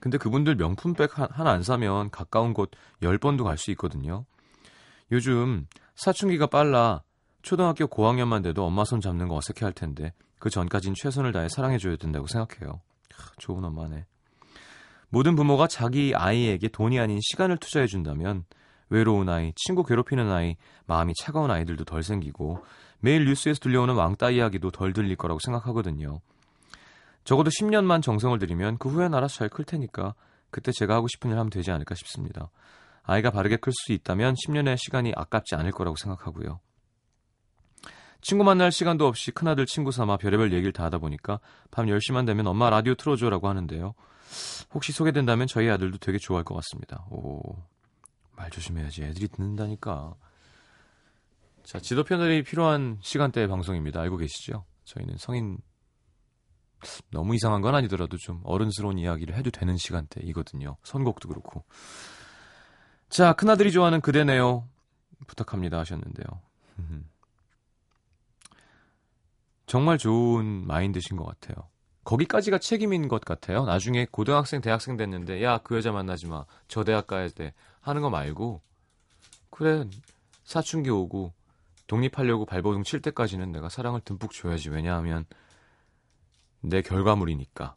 근데 0.00 0.18
그분들 0.18 0.56
명품백 0.56 1.18
하나 1.18 1.50
안 1.50 1.62
사면 1.62 2.10
가까운 2.10 2.52
곳 2.52 2.70
10번도 3.02 3.42
갈 3.42 3.56
수 3.56 3.70
있거든요. 3.72 4.26
요즘 5.10 5.66
사춘기가 5.96 6.46
빨라 6.46 7.02
초등학교 7.40 7.86
고학년만 7.86 8.42
돼도 8.42 8.64
엄마 8.66 8.84
손 8.84 9.00
잡는 9.00 9.28
거 9.28 9.36
어색해 9.36 9.64
할 9.64 9.72
텐데 9.72 10.12
그 10.38 10.50
전까진 10.50 10.92
최선을 10.94 11.32
다해 11.32 11.48
사랑해줘야 11.48 11.96
된다고 11.96 12.26
생각해요. 12.26 12.80
하, 13.18 13.30
좋은 13.38 13.64
엄마네. 13.64 14.06
모든 15.10 15.36
부모가 15.36 15.66
자기 15.66 16.12
아이에게 16.14 16.68
돈이 16.68 17.00
아닌 17.00 17.18
시간을 17.22 17.56
투자해 17.58 17.86
준다면 17.86 18.44
외로운 18.90 19.28
아이, 19.28 19.52
친구 19.56 19.84
괴롭히는 19.84 20.30
아이, 20.30 20.56
마음이 20.86 21.12
차가운 21.20 21.50
아이들도 21.50 21.84
덜 21.84 22.02
생기고 22.02 22.64
매일 23.00 23.24
뉴스에서 23.24 23.60
들려오는 23.60 23.94
왕따 23.94 24.30
이야기도 24.30 24.70
덜 24.70 24.92
들릴 24.92 25.16
거라고 25.16 25.38
생각하거든요. 25.44 26.20
적어도 27.24 27.50
10년만 27.50 28.02
정성을 28.02 28.38
들이면 28.38 28.78
그 28.78 28.88
후엔 28.88 29.14
알아서 29.14 29.36
잘 29.36 29.48
클 29.48 29.64
테니까 29.64 30.14
그때 30.50 30.72
제가 30.72 30.94
하고 30.94 31.08
싶은 31.08 31.30
일 31.30 31.38
하면 31.38 31.50
되지 31.50 31.70
않을까 31.70 31.94
싶습니다. 31.94 32.50
아이가 33.02 33.30
바르게 33.30 33.56
클 33.56 33.72
수 33.72 33.92
있다면 33.92 34.34
10년의 34.34 34.76
시간이 34.78 35.12
아깝지 35.16 35.54
않을 35.54 35.72
거라고 35.72 35.96
생각하고요. 35.96 36.60
친구 38.20 38.44
만날 38.44 38.72
시간도 38.72 39.06
없이 39.06 39.30
큰아들 39.30 39.66
친구 39.66 39.92
삼아 39.92 40.16
별의별 40.16 40.52
얘기를 40.52 40.72
다 40.72 40.84
하다 40.84 40.98
보니까 40.98 41.40
밤 41.70 41.86
10시만 41.86 42.26
되면 42.26 42.46
엄마 42.46 42.70
라디오 42.70 42.94
틀어줘라고 42.94 43.48
하는데요. 43.48 43.94
혹시 44.74 44.92
소개된다면 44.92 45.46
저희 45.46 45.70
아들도 45.70 45.98
되게 45.98 46.18
좋아할 46.18 46.44
것 46.44 46.54
같습니다. 46.56 47.06
오, 47.10 47.40
말 48.36 48.50
조심해야지. 48.50 49.04
애들이 49.04 49.28
듣는다니까. 49.28 50.14
자, 51.62 51.78
지도 51.78 52.02
편들이 52.02 52.42
필요한 52.42 52.98
시간대의 53.00 53.48
방송입니다. 53.48 54.00
알고 54.00 54.16
계시죠? 54.16 54.64
저희는 54.84 55.16
성인 55.18 55.58
너무 57.10 57.34
이상한 57.34 57.60
건 57.60 57.74
아니더라도 57.74 58.16
좀 58.16 58.40
어른스러운 58.44 58.98
이야기를 58.98 59.34
해도 59.34 59.50
되는 59.50 59.76
시간대이거든요. 59.76 60.76
선곡도 60.82 61.28
그렇고. 61.28 61.64
자, 63.08 63.32
큰아들이 63.32 63.72
좋아하는 63.72 64.00
그대네요. 64.00 64.68
부탁합니다 65.26 65.78
하셨는데요. 65.78 66.26
정말 69.68 69.98
좋은 69.98 70.66
마인드신 70.66 71.18
것 71.18 71.26
같아요. 71.26 71.68
거기까지가 72.04 72.56
책임인 72.58 73.06
것 73.06 73.22
같아요. 73.22 73.66
나중에 73.66 74.06
고등학생, 74.10 74.62
대학생 74.62 74.96
됐는데, 74.96 75.42
야, 75.42 75.58
그 75.58 75.76
여자 75.76 75.92
만나지 75.92 76.26
마. 76.26 76.46
저 76.68 76.84
대학 76.84 77.06
가야 77.06 77.28
돼. 77.28 77.52
하는 77.82 78.00
거 78.00 78.08
말고, 78.08 78.62
그래, 79.50 79.84
사춘기 80.42 80.88
오고, 80.88 81.34
독립하려고 81.86 82.46
발버둥 82.46 82.82
칠 82.82 83.02
때까지는 83.02 83.52
내가 83.52 83.68
사랑을 83.68 84.00
듬뿍 84.00 84.32
줘야지. 84.32 84.70
왜냐하면, 84.70 85.26
내 86.62 86.80
결과물이니까. 86.80 87.76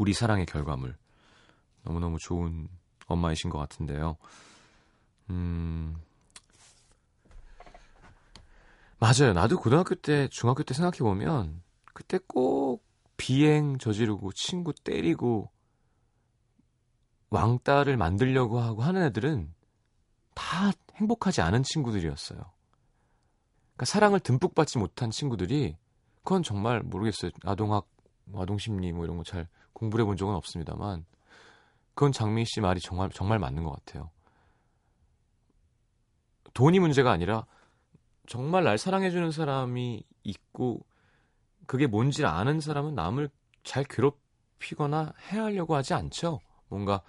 우리 0.00 0.12
사랑의 0.12 0.46
결과물. 0.46 0.96
너무너무 1.82 2.18
좋은 2.18 2.66
엄마이신 3.06 3.50
것 3.50 3.58
같은데요. 3.58 4.16
음, 5.30 5.96
맞아요. 8.98 9.32
나도 9.34 9.58
고등학교 9.58 9.94
때, 9.94 10.28
중학교 10.28 10.62
때 10.62 10.72
생각해 10.74 10.98
보면, 10.98 11.62
그때 11.92 12.18
꼭 12.26 12.84
비행 13.16 13.78
저지르고, 13.78 14.32
친구 14.32 14.72
때리고, 14.72 15.50
왕따를 17.30 17.96
만들려고 17.96 18.60
하고 18.60 18.82
하는 18.82 19.02
애들은 19.04 19.52
다 20.34 20.70
행복하지 20.94 21.40
않은 21.42 21.62
친구들이었어요. 21.62 22.38
그러니까 22.38 23.84
사랑을 23.84 24.20
듬뿍 24.20 24.54
받지 24.54 24.78
못한 24.78 25.10
친구들이, 25.10 25.76
그건 26.22 26.42
정말 26.42 26.80
모르겠어요. 26.80 27.30
아동학, 27.44 27.86
아동심리 28.34 28.92
뭐 28.92 29.04
이런 29.04 29.16
거 29.16 29.22
잘 29.24 29.48
공부를 29.72 30.04
해본 30.04 30.16
적은 30.16 30.34
없습니다만, 30.34 31.04
그건 31.94 32.12
장미 32.12 32.44
씨 32.46 32.60
말이 32.60 32.80
정말, 32.80 33.10
정말 33.10 33.38
맞는 33.38 33.64
것 33.64 33.72
같아요. 33.72 34.10
돈이 36.54 36.78
문제가 36.78 37.10
아니라, 37.10 37.46
정말 38.26 38.64
날 38.64 38.78
사랑해주는 38.78 39.30
사람이 39.30 40.02
있고 40.24 40.84
그게 41.66 41.86
뭔지 41.86 42.24
아는 42.24 42.60
사람은 42.60 42.94
남을 42.94 43.30
잘 43.64 43.84
괴롭히거나 43.84 45.12
해하려고 45.28 45.74
하지 45.74 45.94
않죠. 45.94 46.40
뭔가 46.68 47.02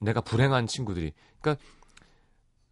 내가 0.00 0.20
불행한 0.20 0.66
친구들이 0.66 1.12
그러니까 1.40 1.62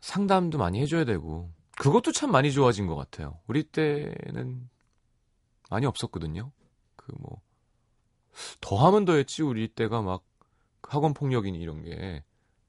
상담도 0.01 0.59
많이 0.59 0.81
해줘야 0.81 1.05
되고 1.05 1.51
그것도 1.79 2.13
참 2.13 2.31
많이 2.31 2.53
좋아진 2.53 2.87
것 2.87 2.95
같아요. 2.97 3.41
우리 3.47 3.65
때는 3.65 4.69
많이 5.71 5.87
없었거든요. 5.87 6.53
그 6.97 7.13
뭐 7.19 7.55
더 8.61 8.77
하면 8.87 9.05
더했지 9.05 9.43
우리 9.43 9.69
때가 9.69 10.03
막 10.03 10.25
학원 10.83 11.15
폭력이니 11.15 11.59
이런 11.59 11.83
게 11.83 12.23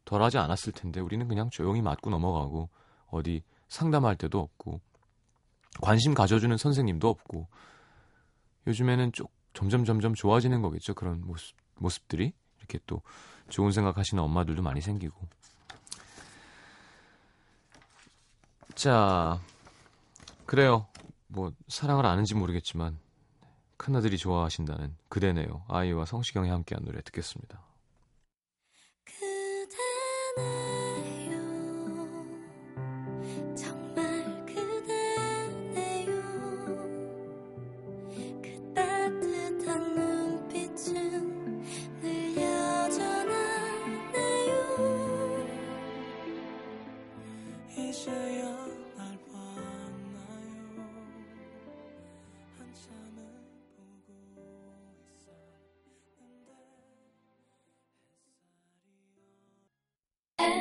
덜하지 0.05 0.37
않았을 0.37 0.73
텐데 0.73 0.99
우리는 0.99 1.27
그냥 1.27 1.49
조용히 1.49 1.81
맞고 1.81 2.09
넘어가고 2.09 2.69
어디 3.07 3.43
상담할 3.67 4.15
때도 4.15 4.39
없고 4.39 4.79
관심 5.81 6.13
가져주는 6.13 6.55
선생님도 6.55 7.07
없고 7.07 7.47
요즘에는 8.67 9.11
좀 9.11 9.27
점점 9.53 9.85
점점 9.85 10.13
좋아지는 10.13 10.61
거겠죠? 10.61 10.93
그런 10.93 11.21
모습 11.25 11.55
모습들이? 11.75 12.33
이렇게 12.59 12.79
또 12.85 13.01
좋은 13.49 13.71
생각하시는 13.71 14.21
엄마들도 14.21 14.61
많이 14.61 14.81
생기고. 14.81 15.27
자 18.73 19.39
그래요. 20.45 20.87
뭐 21.27 21.51
사랑을 21.67 22.05
아는지 22.05 22.35
모르겠지만 22.35 22.97
큰아들이 23.77 24.17
좋아하신다는 24.17 24.95
그대네요. 25.09 25.63
아이와 25.67 26.05
성시경이 26.05 26.49
함께한 26.49 26.83
노래 26.85 27.01
듣겠습니다. 27.01 27.61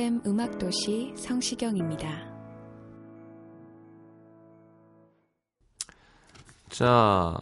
FM 0.00 0.22
음악도시 0.24 1.12
성시경입니다. 1.14 2.08
자, 6.70 7.36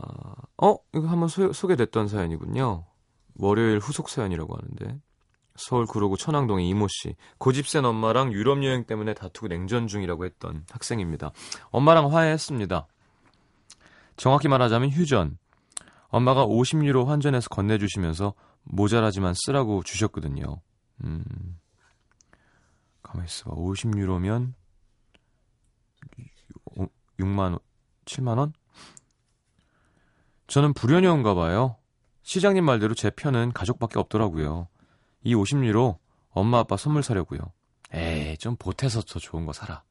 어? 0.57 0.77
이거 0.93 1.07
한번 1.07 1.29
소, 1.29 1.53
소개됐던 1.53 2.09
사연이군요. 2.09 2.85
월요일 3.37 3.79
후속 3.79 4.09
사연이라고 4.09 4.57
하는데. 4.57 5.01
서울 5.55 5.87
구로구 5.87 6.17
천왕동의 6.17 6.69
이모 6.69 6.89
씨. 6.89 7.15
고집 7.39 7.69
센 7.69 7.85
엄마랑 7.85 8.33
유럽 8.33 8.65
여행 8.65 8.83
때문에 8.87 9.15
다투고 9.15 9.47
냉전 9.47 9.87
중이라고 9.87 10.25
했던 10.25 10.67
학생입니다. 10.69 11.31
엄마랑 11.71 12.13
화해했습니다. 12.13 12.89
정확히 14.17 14.49
말하자면 14.49 14.91
휴전. 14.91 15.39
엄마가 16.09 16.45
50유로 16.45 17.05
환전해서 17.05 17.51
건네주시면서 17.51 18.35
모자라지만 18.65 19.35
쓰라고 19.37 19.85
주셨거든요. 19.85 20.61
음. 21.05 21.23
가만히 23.09 23.27
있어봐. 23.27 23.57
50유로면 23.57 24.53
6만 27.19 27.39
원, 27.39 27.59
7만 28.05 28.39
원? 28.39 28.53
저는 30.47 30.73
불효녀인가 30.75 31.35
봐요. 31.35 31.77
시장님 32.23 32.65
말대로 32.65 32.95
제 32.95 33.11
편은 33.11 33.53
가족밖에 33.53 33.99
없더라고요. 33.99 34.69
이 35.25 35.35
50유로 35.35 35.99
엄마 36.31 36.59
아빠 36.59 36.77
선물 36.77 37.03
사려고요. 37.03 37.41
에이, 37.93 38.37
좀 38.37 38.57
보태서 38.57 39.03
더 39.03 39.19
좋은 39.19 39.47
거 39.47 39.53
사라. 39.53 39.83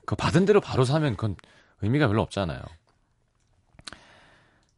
그거 0.00 0.16
받은 0.16 0.44
대로 0.44 0.60
바로 0.60 0.84
사면 0.84 1.16
그건 1.16 1.36
의미가 1.80 2.06
별로 2.08 2.22
없잖아요. 2.22 2.60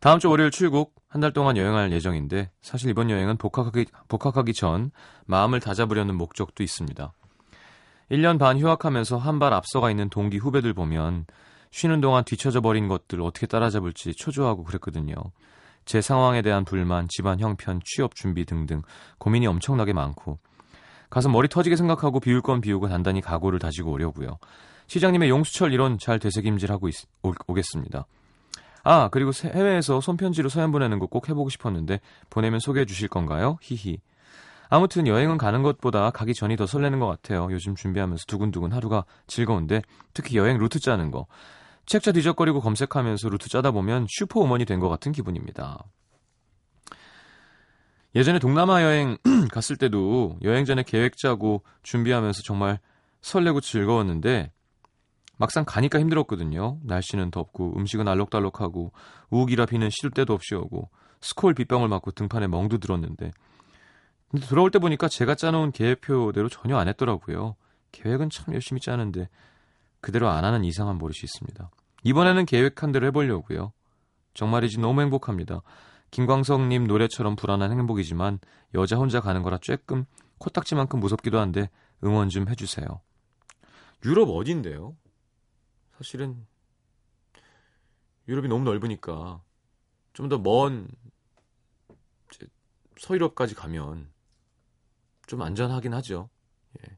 다음 0.01 0.19
주 0.19 0.29
월요일 0.29 0.51
출국, 0.51 0.95
한 1.09 1.21
달 1.21 1.33
동안 1.33 1.57
여행할 1.57 1.93
예정인데, 1.93 2.51
사실 2.63 2.91
이번 2.91 3.11
여행은 3.11 3.37
복학하기, 3.37 3.87
복학하기 4.09 4.53
전 4.53 4.91
마음을 5.27 5.61
다잡으려는 5.61 6.15
목적도 6.15 6.63
있습니다. 6.63 7.13
1년 8.11 8.39
반 8.39 8.59
휴학하면서 8.59 9.17
한 9.19 9.39
발 9.39 9.53
앞서가 9.53 9.91
있는 9.91 10.09
동기 10.09 10.39
후배들 10.39 10.73
보면 10.75 11.27
쉬는 11.71 12.01
동안 12.01 12.25
뒤처져 12.25 12.61
버린 12.61 12.87
것들 12.89 13.21
어떻게 13.21 13.47
따라잡을지 13.47 14.15
초조하고 14.15 14.65
그랬거든요. 14.65 15.15
제 15.85 16.01
상황에 16.01 16.41
대한 16.43 16.65
불만, 16.65 17.09
집안 17.11 17.41
형편, 17.41 17.81
취업 17.85 18.15
준비 18.15 18.45
등등 18.45 18.83
고민이 19.19 19.47
엄청나게 19.47 19.93
많고 19.93 20.39
가서 21.11 21.29
머리 21.29 21.49
터지게 21.49 21.77
생각하고 21.77 22.21
비울 22.21 22.41
건 22.43 22.61
비우고 22.61 22.89
단단히 22.89 23.21
각오를 23.21 23.59
다지고 23.59 23.93
오려고요. 23.93 24.39
시장님의 24.87 25.29
용수철 25.31 25.73
이론 25.73 25.99
잘 25.99 26.19
되새김질하고 26.19 26.89
있, 26.89 26.95
오, 27.23 27.33
오겠습니다. 27.47 28.07
아 28.85 29.09
그리고 29.11 29.33
세- 29.33 29.49
해외에서 29.51 30.01
손편지로 30.01 30.49
사연 30.51 30.71
보내는 30.71 30.99
거 30.99 31.07
꼭 31.07 31.29
해보고 31.29 31.49
싶었는데 31.49 32.01
보내면 32.31 32.61
소개해 32.61 32.85
주실 32.85 33.09
건가요? 33.09 33.57
히히. 33.63 33.99
아무튼 34.75 35.07
여행은 35.07 35.39
가는 35.39 35.63
것보다 35.63 36.11
가기 36.11 36.35
전이 36.35 36.57
더 36.57 36.67
설레는 36.67 36.99
것 36.99 37.07
같아요. 37.07 37.47
요즘 37.53 37.77
준비하면서 37.77 38.25
두근두근 38.27 38.73
하루가 38.73 39.05
즐거운데 39.29 39.83
특히 40.15 40.37
여행 40.37 40.59
루트 40.59 40.81
짜는 40.81 41.13
거. 41.13 41.29
책자 41.87 42.11
뒤적거리고 42.11 42.61
검색하면서 42.61 43.29
루트 43.29 43.49
짜다 43.49 43.71
보면 43.71 44.09
슈퍼우먼이 44.09 44.65
된 44.65 44.81
것 44.81 44.89
같은 44.89 45.13
기분입니다. 45.13 45.85
예전에 48.17 48.41
동남아 48.41 48.83
여행 48.83 49.17
갔을 49.53 49.77
때도 49.77 50.39
여행 50.43 50.65
전에 50.65 50.83
계획 50.83 51.19
짜고 51.19 51.63
준비하면서 51.85 52.43
정말 52.43 52.81
설레고 53.23 53.61
즐거웠는데 53.61 54.51
막상 55.37 55.65
가니까 55.65 56.01
힘들었거든요. 56.01 56.79
날씨는 56.83 57.31
덥고 57.31 57.77
음식은 57.77 58.09
알록달록하고 58.09 58.91
우기라 59.31 59.67
비는 59.67 59.91
시도 59.91 60.11
때도 60.11 60.33
없이 60.33 60.57
오고 60.57 60.91
스콜 61.21 61.55
빗방울 61.55 61.89
맞고 61.89 62.11
등판에 62.11 62.49
멍도 62.49 62.79
들었는데 62.79 63.31
근데 64.35 64.49
돌아올 64.49 64.73
때 64.73 64.81
보니까 64.81 65.07
제가 65.07 65.37
짜놓은 65.37 65.71
계획표대로 65.71 66.49
전혀 66.49 66.77
안 66.77 66.89
했더라고요. 66.89 67.55
계획은 67.93 68.31
참 68.31 68.53
열심히 68.53 68.81
짜는데 68.81 69.29
그대로 70.01 70.29
안 70.29 70.45
하는 70.45 70.65
이상한 70.65 70.99
버릇이 70.99 71.19
있습니다. 71.23 71.71
이번에는 72.03 72.45
계획한 72.45 72.91
대로 72.91 73.07
해보려고요. 73.07 73.73
정말이지 74.35 74.81
너무 74.81 75.03
행복합니다. 75.03 75.63
김광석님 76.11 76.89
노래처럼 76.89 77.37
불안한 77.37 77.71
행복이지만 77.71 78.41
여자 78.75 78.97
혼자 78.97 79.21
가는 79.21 79.41
거라 79.45 79.59
쬐끔 79.59 80.05
코딱지만큼 80.39 80.99
무섭기도 80.99 81.39
한데 81.39 81.71
응원 82.03 82.29
좀 82.29 82.49
해주세요. 82.49 83.01
유럽 84.05 84.31
어딘데요? 84.31 84.97
사실은 85.97 86.45
유럽이 88.27 88.49
너무 88.49 88.65
넓으니까 88.65 89.41
좀 90.13 90.29
더 90.29 90.39
먼 90.39 90.89
서유럽까지 92.99 93.55
가면 93.55 94.13
좀 95.27 95.43
안전하긴 95.43 95.95
하죠. 95.95 96.29
예. 96.81 96.97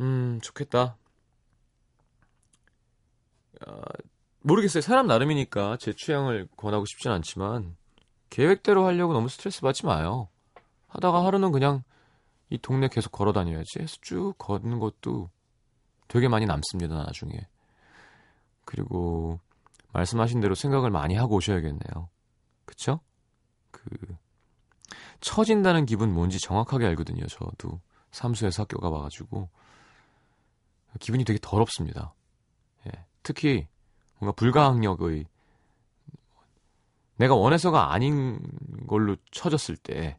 음, 0.00 0.40
좋겠다. 0.42 0.96
아, 3.66 3.82
모르겠어요. 4.40 4.80
사람 4.80 5.06
나름이니까 5.06 5.78
제 5.78 5.92
취향을 5.92 6.48
권하고 6.56 6.84
싶진 6.84 7.10
않지만 7.12 7.76
계획대로 8.30 8.84
하려고 8.86 9.12
너무 9.12 9.28
스트레스 9.28 9.60
받지 9.60 9.86
마요. 9.86 10.28
하다가 10.88 11.24
하루는 11.24 11.52
그냥 11.52 11.82
이 12.50 12.58
동네 12.58 12.88
계속 12.88 13.10
걸어 13.10 13.32
다녀야지 13.32 13.78
해서 13.80 13.96
쭉 14.00 14.34
걷는 14.38 14.78
것도 14.78 15.30
되게 16.08 16.28
많이 16.28 16.46
남습니다, 16.46 16.94
나중에. 16.94 17.32
그리고 18.64 19.40
말씀하신 19.92 20.40
대로 20.40 20.54
생각을 20.54 20.90
많이 20.90 21.14
하고 21.14 21.36
오셔야겠네요. 21.36 22.08
그쵸? 22.64 23.00
그 23.70 23.88
처진다는 25.24 25.86
기분 25.86 26.12
뭔지 26.12 26.38
정확하게 26.38 26.84
알거든요. 26.84 27.26
저도 27.26 27.80
삼수에서 28.10 28.64
학교 28.64 28.78
가봐가지고 28.78 29.48
기분이 31.00 31.24
되게 31.24 31.38
더럽습니다. 31.40 32.14
예. 32.86 33.06
특히 33.22 33.66
뭔가 34.18 34.32
불가항력의 34.32 35.24
내가 37.16 37.34
원해서가 37.34 37.94
아닌 37.94 38.38
걸로 38.86 39.16
처졌을 39.30 39.78
때 39.78 40.18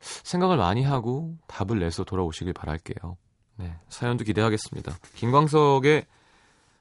생각을 0.00 0.58
많이 0.58 0.82
하고 0.82 1.38
답을 1.46 1.78
내서 1.80 2.04
돌아오시길 2.04 2.52
바랄게요. 2.52 3.16
네, 3.56 3.78
사연도 3.88 4.24
기대하겠습니다. 4.24 4.92
김광석의 5.14 6.04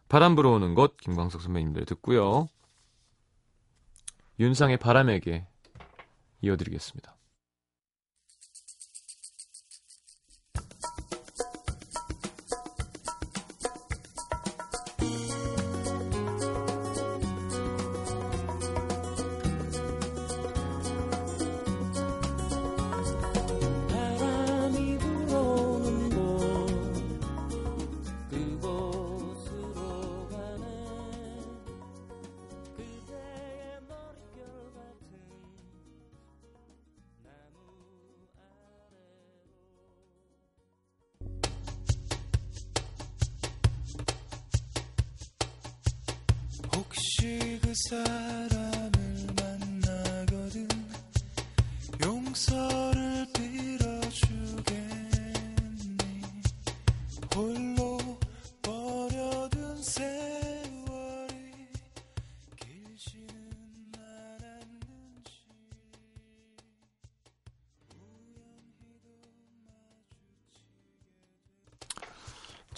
바람 0.10 0.36
불어오는 0.36 0.76
것 0.76 0.98
김광석 0.98 1.42
선배님들 1.42 1.86
듣고요. 1.86 2.50
윤상의 4.42 4.78
바람에게 4.78 5.46
이어드리겠습니다. 6.42 7.16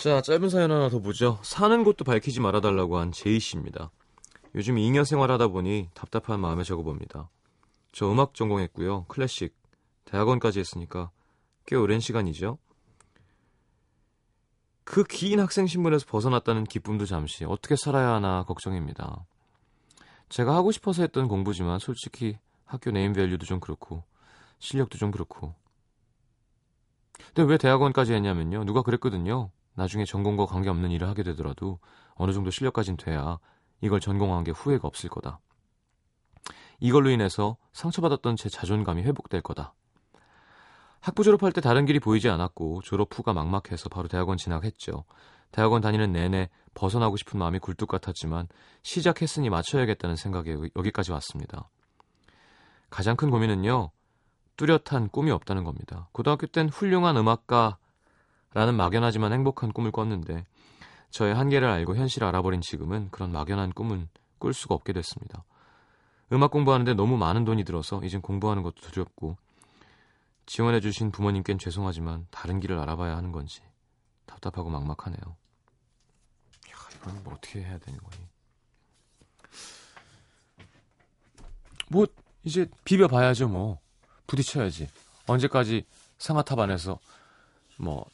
자, 0.03 0.19
짧은 0.19 0.49
사연 0.49 0.69
하나 0.69 0.89
더 0.89 0.99
보죠. 0.99 1.39
사는 1.43 1.81
곳도 1.85 2.03
밝히지 2.03 2.41
말아달라고 2.41 2.97
한 2.97 3.13
J 3.13 3.39
씨입니다. 3.39 3.89
요즘 4.53 4.77
잉여 4.77 5.05
생활하다 5.05 5.47
보니 5.47 5.91
답답한 5.93 6.41
마음에 6.41 6.65
적어봅니다. 6.65 7.29
저 7.93 8.11
음악 8.11 8.33
전공했고요. 8.33 9.05
클래식. 9.05 9.55
대학원까지 10.03 10.59
했으니까 10.59 11.09
꽤 11.65 11.77
오랜 11.77 12.01
시간이죠. 12.01 12.57
그 14.83 15.05
긴 15.05 15.39
학생 15.39 15.67
신분에서 15.67 16.05
벗어났다는 16.05 16.65
기쁨도 16.65 17.05
잠시 17.05 17.45
어떻게 17.45 17.77
살아야 17.77 18.09
하나 18.09 18.43
걱정입니다. 18.43 19.25
제가 20.27 20.53
하고 20.53 20.73
싶어서 20.73 21.03
했던 21.03 21.29
공부지만 21.29 21.79
솔직히 21.79 22.37
학교 22.65 22.91
네임 22.91 23.13
밸류도 23.13 23.45
좀 23.45 23.61
그렇고 23.61 24.03
실력도 24.59 24.97
좀 24.97 25.11
그렇고 25.11 25.55
근데 27.33 27.43
왜 27.43 27.57
대학원까지 27.57 28.11
했냐면요. 28.11 28.65
누가 28.65 28.81
그랬거든요. 28.81 29.49
나중에 29.75 30.05
전공과 30.05 30.45
관계없는 30.45 30.91
일을 30.91 31.07
하게 31.07 31.23
되더라도 31.23 31.79
어느 32.15 32.31
정도 32.31 32.51
실력까진 32.51 32.97
돼야 32.97 33.39
이걸 33.81 33.99
전공한 33.99 34.43
게 34.43 34.51
후회가 34.51 34.87
없을 34.87 35.09
거다. 35.09 35.39
이걸로 36.79 37.09
인해서 37.09 37.57
상처받았던 37.73 38.35
제 38.35 38.49
자존감이 38.49 39.03
회복될 39.03 39.41
거다. 39.41 39.73
학부 40.99 41.23
졸업할 41.23 41.51
때 41.51 41.59
다른 41.59 41.85
길이 41.85 41.99
보이지 41.99 42.29
않았고 42.29 42.81
졸업 42.83 43.17
후가 43.17 43.33
막막해서 43.33 43.89
바로 43.89 44.07
대학원 44.07 44.37
진학했죠. 44.37 45.03
대학원 45.51 45.81
다니는 45.81 46.11
내내 46.13 46.49
벗어나고 46.73 47.17
싶은 47.17 47.39
마음이 47.39 47.59
굴뚝 47.59 47.89
같았지만 47.89 48.47
시작했으니 48.81 49.49
맞춰야겠다는 49.49 50.15
생각에 50.15 50.55
여기까지 50.75 51.11
왔습니다. 51.11 51.69
가장 52.89 53.15
큰 53.15 53.29
고민은요. 53.29 53.91
뚜렷한 54.55 55.09
꿈이 55.09 55.31
없다는 55.31 55.63
겁니다. 55.63 56.07
고등학교 56.11 56.47
땐 56.47 56.69
훌륭한 56.69 57.17
음악가 57.17 57.77
라는 58.53 58.75
막연하지만 58.75 59.33
행복한 59.33 59.71
꿈을 59.71 59.91
꿨는데 59.91 60.45
저의 61.09 61.35
한계를 61.35 61.67
알고 61.67 61.95
현실을 61.95 62.27
알아버린 62.27 62.61
지금은 62.61 63.09
그런 63.11 63.31
막연한 63.31 63.71
꿈은 63.73 64.09
꿀 64.39 64.53
수가 64.53 64.75
없게 64.75 64.93
됐습니다. 64.93 65.43
음악 66.31 66.51
공부하는데 66.51 66.93
너무 66.95 67.17
많은 67.17 67.45
돈이 67.45 67.63
들어서 67.63 68.01
이젠 68.03 68.21
공부하는 68.21 68.63
것도 68.63 68.81
두렵고 68.81 69.37
지원해주신 70.45 71.11
부모님께는 71.11 71.59
죄송하지만 71.59 72.27
다른 72.31 72.59
길을 72.59 72.77
알아봐야 72.79 73.15
하는 73.15 73.31
건지 73.31 73.61
답답하고 74.25 74.69
막막하네요. 74.69 75.19
야, 75.21 76.75
이건 76.95 77.23
뭐 77.23 77.33
어떻게 77.33 77.61
해야 77.61 77.77
되는 77.77 77.99
거니? 77.99 78.27
뭐 81.89 82.07
이제 82.43 82.67
비벼봐야죠 82.83 83.47
뭐 83.47 83.79
부딪혀야지 84.25 84.89
언제까지 85.27 85.85
상아탑 86.17 86.57
안에서 86.59 86.99
뭐 87.77 88.05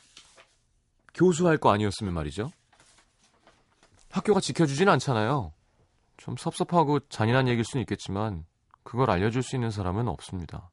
교수할 1.20 1.58
거 1.58 1.70
아니었으면 1.72 2.14
말이죠. 2.14 2.50
학교가 4.10 4.40
지켜주진 4.40 4.88
않잖아요. 4.88 5.52
좀 6.16 6.38
섭섭하고 6.38 7.02
잔인한 7.10 7.50
얘기일 7.50 7.66
수는 7.66 7.82
있겠지만 7.82 8.46
그걸 8.84 9.12
알려줄 9.12 9.44
수 9.44 9.58
있는 9.58 9.70
사람은 9.70 10.08
없습니다. 10.08 10.72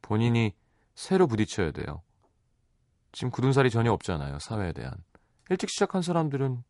본인이 0.00 0.54
새로 0.94 1.26
부딪혀야 1.26 1.72
돼요. 1.72 2.02
지금 3.12 3.30
굳은 3.30 3.52
살이 3.52 3.68
전혀 3.68 3.92
없잖아요 3.92 4.38
사회에 4.38 4.72
대한. 4.72 4.94
일찍 5.50 5.68
시작한 5.68 6.00
사람들은 6.00 6.64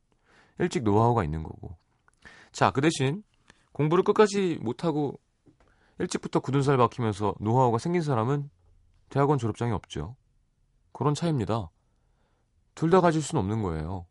일찍 0.59 0.83
노하우가 0.83 1.23
있는 1.23 1.45
거고. 1.45 1.77
자 2.51 2.73
그 2.73 2.81
대신 2.81 3.23
공부를 3.73 4.03
끝까지 4.03 4.59
못하고 4.61 5.21
일찍부터 6.01 6.41
굳은 6.41 6.63
살 6.63 6.77
박히면서 6.77 7.37
노하우가 7.39 7.79
생긴 7.79 8.03
사람은 8.03 8.51
대학원 9.09 9.39
졸업장이 9.39 9.71
없죠. 9.71 10.17
그런 10.93 11.15
차이입니다. 11.15 11.71
둘 12.75 12.91
다 12.91 13.01
가질 13.01 13.23
수는 13.23 13.41
없는 13.43 13.63
거예요. 13.63 14.07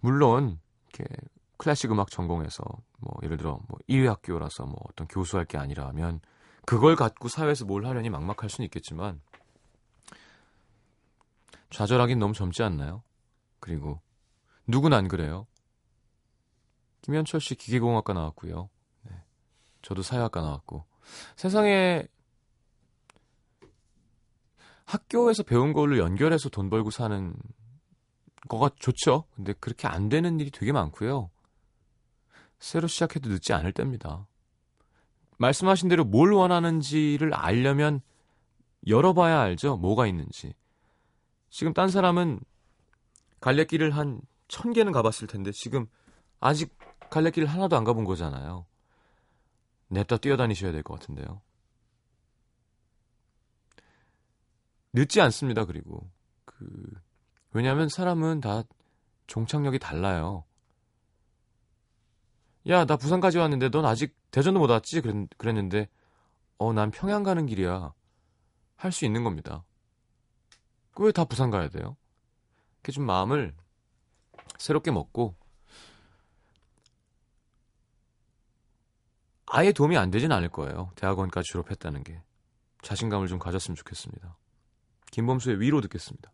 물론 0.00 0.58
이렇게 0.88 1.14
클래식 1.56 1.90
음악 1.92 2.10
전공해서 2.10 2.64
뭐 2.98 3.14
예를 3.22 3.36
들어 3.36 3.60
뭐 3.68 3.78
1위 3.88 4.06
학교라서 4.06 4.64
뭐 4.64 4.76
어떤 4.88 5.06
교수할 5.08 5.44
게 5.44 5.58
아니라면 5.58 6.20
그걸 6.66 6.96
갖고 6.96 7.28
사회에서 7.28 7.64
뭘 7.64 7.86
하려니 7.86 8.10
막막할 8.10 8.48
수는 8.48 8.66
있겠지만 8.66 9.20
좌절하긴 11.70 12.18
너무 12.18 12.32
젊지 12.34 12.62
않나요? 12.62 13.02
그리고 13.60 14.00
누군 14.66 14.92
안 14.92 15.08
그래요? 15.08 15.46
김현철 17.02 17.40
씨 17.40 17.54
기계공학과 17.54 18.12
나왔고요. 18.12 18.68
저도 19.82 20.02
사회학과 20.02 20.42
나왔고 20.42 20.84
세상에 21.36 22.06
학교에서 24.92 25.42
배운 25.42 25.72
걸로 25.72 25.98
연결해서 25.98 26.48
돈 26.48 26.70
벌고 26.70 26.90
사는 26.90 27.34
거가 28.48 28.70
좋죠. 28.76 29.24
근데 29.34 29.52
그렇게 29.54 29.86
안 29.88 30.08
되는 30.08 30.40
일이 30.40 30.50
되게 30.50 30.72
많고요. 30.72 31.30
새로 32.58 32.88
시작해도 32.88 33.28
늦지 33.28 33.52
않을 33.52 33.72
때입니다. 33.72 34.26
말씀하신 35.38 35.88
대로 35.88 36.04
뭘 36.04 36.32
원하는지를 36.32 37.32
알려면 37.34 38.00
열어봐야 38.86 39.40
알죠. 39.40 39.76
뭐가 39.76 40.06
있는지. 40.06 40.54
지금 41.50 41.72
딴 41.72 41.88
사람은 41.88 42.40
갈래길을 43.40 43.96
한 43.96 44.20
천 44.50 44.72
개는 44.72 44.90
가봤을 44.90 45.28
텐데 45.28 45.52
지금 45.54 45.86
아직 46.40 46.76
갈래길 47.08 47.46
하나도 47.46 47.76
안 47.76 47.84
가본 47.84 48.04
거잖아요. 48.04 48.66
냅다 49.86 50.16
뛰어다니셔야 50.16 50.72
될 50.72 50.82
것 50.82 50.98
같은데요. 50.98 51.40
늦지 54.92 55.20
않습니다. 55.20 55.64
그리고 55.64 56.10
그 56.44 56.66
왜냐하면 57.52 57.88
사람은 57.88 58.40
다 58.40 58.62
종착역이 59.26 59.78
달라요. 59.78 60.44
야, 62.68 62.84
나 62.84 62.96
부산까지 62.96 63.38
왔는데 63.38 63.70
넌 63.70 63.84
아직 63.86 64.14
대전도 64.30 64.60
못 64.60 64.70
왔지? 64.70 65.00
그랬, 65.00 65.28
그랬는데 65.38 65.88
어, 66.58 66.72
난 66.72 66.90
평양 66.90 67.22
가는 67.22 67.46
길이야. 67.46 67.92
할 68.76 68.92
수 68.92 69.04
있는 69.04 69.24
겁니다. 69.24 69.64
그 70.94 71.04
왜 71.04 71.12
다 71.12 71.24
부산 71.24 71.50
가야 71.50 71.68
돼요? 71.68 71.96
이렇게 72.76 72.92
좀 72.92 73.04
마음을 73.06 73.54
새롭게 74.58 74.90
먹고 74.90 75.34
아예 79.46 79.72
도움이 79.72 79.96
안 79.96 80.10
되진 80.10 80.30
않을 80.32 80.48
거예요. 80.48 80.92
대학원까지 80.96 81.50
졸업했다는 81.52 82.04
게. 82.04 82.22
자신감을 82.82 83.26
좀 83.28 83.38
가졌으면 83.38 83.76
좋겠습니다. 83.76 84.36
김범수의 85.10 85.60
위로 85.60 85.80
듣겠습니다. 85.80 86.32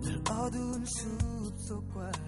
늘 0.00 0.16
어두운 0.30 0.84
숲속과 0.84 2.27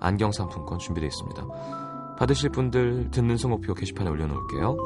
안경 0.00 0.32
상품권 0.32 0.78
준비되어 0.78 1.06
있습니다. 1.08 1.46
받으실 2.18 2.50
분들 2.50 3.10
듣는 3.10 3.36
성목표 3.36 3.74
게시판에 3.74 4.10
올려놓을게요. 4.10 4.76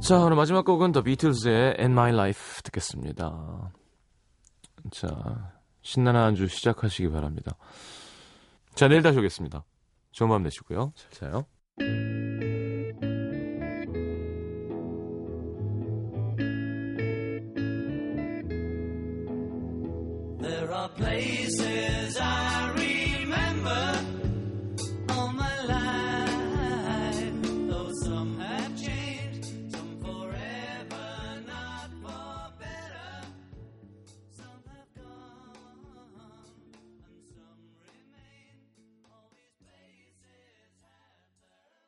자, 0.00 0.18
오늘 0.20 0.36
마지막 0.36 0.64
곡은 0.64 0.92
더 0.92 1.02
비틀즈의 1.02 1.74
And 1.78 1.92
My 1.92 2.12
Life 2.12 2.62
듣겠습니다. 2.62 3.72
자, 4.90 5.52
신나는 5.82 6.20
한 6.20 6.34
주 6.34 6.46
시작하시기 6.46 7.10
바랍니다. 7.10 7.56
자, 8.74 8.88
내일 8.88 9.02
다시 9.02 9.18
오겠습니다. 9.18 9.64
좋은 10.12 10.30
밤 10.30 10.42
되시고요. 10.42 10.92
잘 10.96 11.10
자요. 11.10 12.07